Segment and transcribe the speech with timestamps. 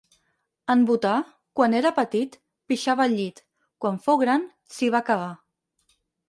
[0.73, 1.11] En Botà,
[1.59, 2.37] quan era petit,
[2.73, 3.43] pixava al llit;
[3.85, 5.31] quan fou gran, s'hi va cagar.